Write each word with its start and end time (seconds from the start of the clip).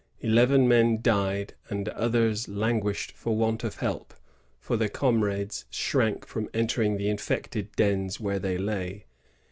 Eleven 0.21 0.67
men 0.67 0.99
died; 0.99 1.53
and 1.69 1.87
others 1.89 2.47
languished 2.49 3.11
for 3.11 3.35
want 3.37 3.63
of 3.63 3.75
help, 3.75 4.15
for 4.59 4.75
their 4.75 4.89
comrades 4.89 5.65
shrank 5.69 6.25
from 6.25 6.49
entering 6.55 6.97
the' 6.97 7.07
infected 7.07 7.71
dens 7.75 8.19
where 8.19 8.39
they 8.39 8.57
lay. 8.57 9.05